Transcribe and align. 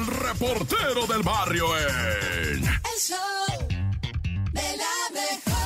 el 0.00 0.06
reportero 0.06 1.06
del 1.06 1.22
barrio 1.22 1.66
en... 1.76 2.64
El 2.64 2.98
show 2.98 3.68
de 4.52 4.76
la 4.76 4.94
mejor. 5.12 5.60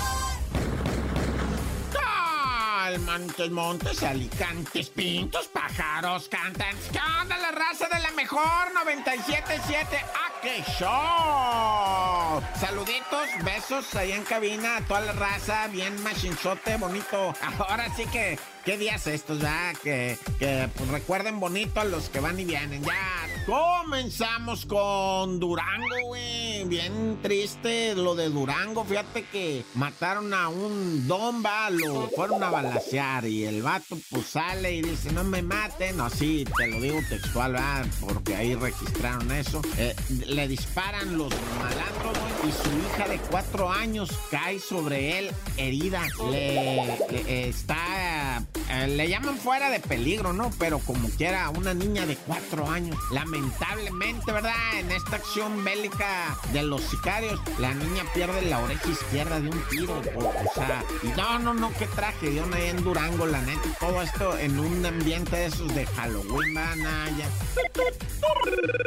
Montes, 3.01 3.51
montes, 3.51 4.03
alicantes, 4.03 4.91
pintos, 4.91 5.49
pájaros, 5.49 6.29
cantan. 6.29 6.77
¿Qué 6.93 7.01
onda 7.21 7.39
la 7.39 7.51
raza 7.51 7.89
de 7.89 8.01
la 8.01 8.11
mejor 8.13 8.43
97.7? 8.43 9.87
¡Ah, 10.15 10.33
qué 10.43 10.63
show! 10.79 12.43
Saluditos, 12.61 13.29
besos 13.43 13.95
ahí 13.97 14.13
en 14.13 14.23
cabina 14.25 14.77
a 14.77 14.81
toda 14.83 15.01
la 15.01 15.13
raza, 15.13 15.67
bien 15.69 16.03
machinzote, 16.03 16.77
bonito. 16.77 17.35
Ahora 17.59 17.89
sí 17.97 18.05
que, 18.07 18.39
¿qué 18.65 18.79
días 18.79 19.07
estos, 19.07 19.41
ya? 19.41 19.73
Que, 19.83 20.19
pues, 20.39 20.89
recuerden 20.91 21.41
bonito 21.41 21.81
a 21.81 21.85
los 21.85 22.09
que 22.09 22.21
van 22.21 22.39
y 22.41 22.45
vienen. 22.45 22.83
Ya, 22.85 23.27
comenzamos 23.47 24.67
con 24.67 25.39
Durango, 25.41 26.07
güey. 26.07 26.65
Bien 26.65 27.19
triste 27.23 27.95
lo 27.95 28.15
de 28.15 28.31
Durango. 28.31 28.85
Fíjate 28.85 29.25
que 29.25 29.65
mataron 29.75 30.33
a 30.33 30.49
un 30.49 31.07
don, 31.07 31.45
va, 31.45 31.69
lo 31.69 32.09
fueron 32.17 32.43
a 32.43 32.51
balasear 32.51 33.27
y 33.27 33.45
el 33.45 33.61
vato 33.63 33.99
pues 34.11 34.27
sale 34.29 34.73
y 34.73 34.83
dice, 34.83 35.13
no 35.13 35.25
me 35.25 35.43
maten. 35.43 35.99
No, 35.99 36.09
sí, 36.09 36.47
te 36.57 36.67
lo 36.69 36.81
digo 36.81 36.99
textual, 37.09 37.55
va, 37.55 37.85
porque 38.01 38.35
ahí 38.35 38.55
registraron 38.55 39.31
eso. 39.33 39.61
Eh, 39.77 39.95
le 40.27 40.49
disparan 40.49 41.19
los 41.19 41.33
malandros, 41.59 42.19
güey, 42.19 42.49
y 42.49 42.53
su 42.53 42.79
hija 42.89 43.09
de 43.09 43.19
cuatro 43.31 43.71
años 43.71 44.11
cae 44.31 44.59
sobre 44.59 45.19
él 45.19 45.31
herida. 45.59 46.03
Le, 46.31 46.97
le- 47.11 47.49
está... 47.49 48.43
eh, 48.71 48.89
le 48.89 49.09
llaman 49.09 49.37
fuera 49.37 49.71
de 49.71 49.81
peligro, 49.81 50.33
¿no? 50.33 50.51
Pero 50.59 50.79
como 50.79 51.09
quiera, 51.11 51.51
una 51.51 51.75
niña 51.75 52.07
de 52.07 52.17
cuatro 52.17 52.69
años. 52.71 52.97
Lamentablemente, 53.13 54.33
¿verdad? 54.33 54.55
En 54.79 54.91
esta 54.91 55.17
acción 55.17 55.65
bélica 55.65 56.37
de 56.53 56.63
los 56.63 56.83
sicarios, 56.83 57.41
la 57.59 57.75
niña 57.75 58.05
pierde 58.15 58.43
la 58.43 58.59
oreja 58.59 58.89
izquierda 58.89 59.41
de 59.41 59.49
un 59.49 59.63
tiro. 59.69 60.01
O, 60.17 60.21
o 60.21 60.55
sea, 60.55 60.85
y 61.03 61.09
no, 61.17 61.39
no, 61.39 61.55
no, 61.55 61.73
qué 61.79 61.87
tragedia 61.89 62.45
ahí 62.53 62.69
en 62.69 62.83
Durango, 62.83 63.27
la 63.27 63.41
neta. 63.43 63.69
Todo 63.81 64.03
esto 64.03 64.39
en 64.39 64.59
un 64.59 64.85
ambiente 64.85 65.37
de 65.37 65.47
esos 65.47 65.75
de 65.75 65.87
Halloween, 65.87 66.55
van 66.55 66.87
a 66.87 67.11
ya. 67.17 67.29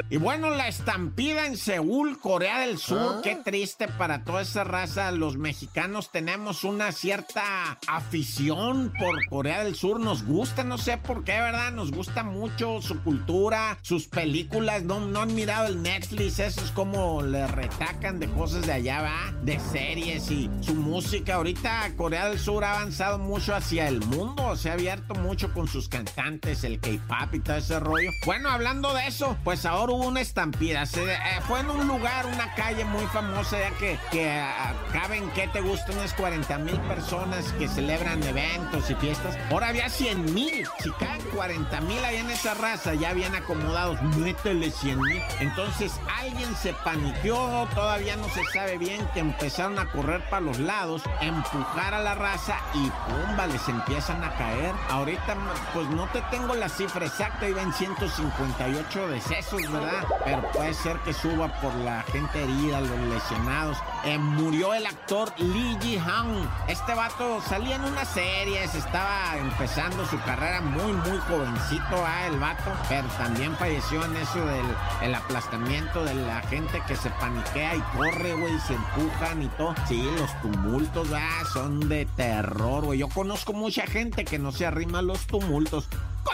Y 0.09 0.17
bueno, 0.17 0.49
la 0.49 0.67
estampida 0.67 1.45
en 1.45 1.57
Seúl, 1.57 2.19
Corea 2.19 2.59
del 2.59 2.77
Sur, 2.77 3.21
qué 3.21 3.35
triste 3.35 3.87
para 3.87 4.23
toda 4.23 4.41
esa 4.41 4.63
raza. 4.63 5.11
Los 5.11 5.37
mexicanos 5.37 6.11
tenemos 6.11 6.63
una 6.63 6.91
cierta 6.91 7.77
afición 7.87 8.93
por 8.97 9.25
Corea 9.29 9.63
del 9.63 9.66
Sur. 9.75 9.99
Nos 9.99 10.23
gusta, 10.23 10.63
no 10.63 10.77
sé 10.77 10.97
por 10.97 11.23
qué, 11.23 11.33
¿verdad? 11.33 11.71
Nos 11.71 11.91
gusta 11.91 12.23
mucho 12.23 12.81
su 12.81 13.01
cultura, 13.03 13.77
sus 13.81 14.07
películas. 14.07 14.83
No, 14.83 14.99
no 14.99 15.21
han 15.21 15.33
mirado 15.33 15.67
el 15.67 15.81
Netflix, 15.81 16.39
eso 16.39 16.61
es 16.61 16.71
como 16.71 17.21
le 17.21 17.47
retacan 17.47 18.19
de 18.19 18.27
cosas 18.29 18.65
de 18.65 18.73
allá, 18.73 19.01
¿va? 19.01 19.33
De 19.43 19.59
series 19.59 20.29
y 20.31 20.49
su 20.61 20.75
música. 20.75 21.35
Ahorita 21.35 21.91
Corea 21.95 22.29
del 22.29 22.39
Sur 22.39 22.63
ha 22.63 22.77
avanzado 22.77 23.17
mucho 23.19 23.55
hacia 23.55 23.87
el 23.87 23.99
mundo, 24.05 24.55
se 24.55 24.69
ha 24.69 24.73
abierto 24.73 25.15
mucho 25.15 25.53
con 25.53 25.67
sus 25.67 25.89
cantantes, 25.89 26.63
el 26.63 26.79
K-pop 26.79 27.33
y 27.33 27.39
todo 27.39 27.57
ese 27.57 27.79
rollo. 27.79 28.11
Bueno, 28.25 28.49
hablando 28.49 28.93
de 28.93 29.07
eso, 29.07 29.37
pues 29.43 29.65
ahora 29.65 29.93
hubo 29.93 30.07
una 30.07 30.21
estampida. 30.21 30.85
Se, 30.85 31.03
eh, 31.03 31.17
fue 31.47 31.59
en 31.59 31.69
un 31.69 31.87
lugar, 31.87 32.25
una 32.25 32.53
calle 32.55 32.85
muy 32.85 33.05
famosa, 33.07 33.57
ya 33.59 33.71
que, 33.77 33.97
que 34.11 34.29
ah, 34.29 34.73
caben, 34.91 35.29
¿qué 35.31 35.47
te 35.47 35.61
gusta? 35.61 35.91
Unas 35.91 36.13
40 36.13 36.57
mil 36.59 36.79
personas 36.81 37.51
que 37.53 37.67
celebran 37.67 38.21
eventos 38.23 38.89
y 38.89 38.95
fiestas. 38.95 39.37
Ahora 39.57 39.69
había 39.69 39.89
100 39.89 40.35
mil. 40.35 40.67
Si 40.77 40.91
caen 40.99 41.19
40 41.33 41.81
mil 41.81 42.05
ahí 42.05 42.17
en 42.17 42.29
esa 42.29 42.53
raza, 42.53 42.93
ya 42.93 43.13
bien 43.13 43.33
acomodados, 43.33 43.99
métele 44.17 44.69
100 44.69 45.01
mil. 45.01 45.19
Entonces 45.39 45.99
alguien 46.15 46.55
se 46.55 46.73
paniqueó, 46.73 47.67
todavía 47.73 48.15
no 48.17 48.29
se 48.29 48.43
sabe 48.53 48.77
bien, 48.77 49.03
que 49.15 49.19
empezaron 49.19 49.79
a 49.79 49.91
correr 49.91 50.21
para 50.29 50.41
los 50.41 50.59
lados, 50.59 51.01
empujar 51.21 51.95
a 51.95 52.03
la 52.03 52.13
raza 52.13 52.59
y 52.75 52.91
pumba, 53.09 53.47
les 53.47 53.67
empiezan 53.67 54.23
a 54.23 54.35
caer. 54.37 54.75
Ahorita, 54.91 55.35
pues 55.73 55.89
no 55.89 56.05
te 56.09 56.21
tengo 56.29 56.53
la 56.53 56.69
cifra 56.69 57.07
exacta, 57.07 57.49
iban 57.49 57.73
158 57.73 59.07
decesos, 59.07 59.71
¿verdad? 59.71 60.05
Pero 60.23 60.51
puede 60.51 60.75
ser 60.75 60.97
que 60.97 61.13
suba 61.13 61.47
por 61.61 61.73
la 61.77 62.03
gente 62.03 62.43
herida, 62.43 62.79
los 62.79 62.99
lesionados. 63.11 63.75
Eh, 64.03 64.19
murió 64.19 64.75
el 64.75 64.85
actor 64.85 65.33
Lee 65.39 65.79
Ji-hang. 65.81 66.47
Este 66.67 66.93
vato 66.93 67.41
salía 67.41 67.77
en 67.77 67.85
una 67.85 68.05
serie, 68.05 68.67
se 68.67 68.77
estaba 68.77 69.35
empezando 69.47 70.05
su 70.05 70.19
carrera 70.21 70.61
muy, 70.61 70.93
muy 70.93 71.17
jovencito, 71.19 72.05
ah, 72.05 72.27
el 72.27 72.39
vato, 72.39 72.71
pero 72.89 73.07
también 73.17 73.55
falleció 73.55 74.03
en 74.03 74.15
eso 74.17 74.45
del 74.45 74.65
el 75.01 75.15
aplastamiento 75.15 76.03
de 76.03 76.15
la 76.15 76.41
gente 76.41 76.81
que 76.87 76.95
se 76.95 77.09
paniquea 77.11 77.75
y 77.75 77.81
corre, 77.95 78.33
güey, 78.33 78.55
y 78.55 78.59
se 78.59 78.73
empujan 78.73 79.43
y 79.43 79.47
todo. 79.49 79.73
Sí, 79.87 80.03
los 80.17 80.41
tumultos, 80.41 81.07
ah, 81.13 81.43
son 81.53 81.87
de 81.87 82.05
terror, 82.05 82.85
güey. 82.85 82.99
Yo 82.99 83.09
conozco 83.09 83.53
mucha 83.53 83.87
gente 83.87 84.25
que 84.25 84.39
no 84.39 84.51
se 84.51 84.65
arrima 84.65 84.99
a 84.99 85.03
los 85.03 85.25
tumultos. 85.27 85.87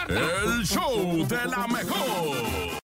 El 0.08 0.66
show 0.66 1.26
de 1.26 1.44
la 1.46 1.66
mejor. 1.68 2.82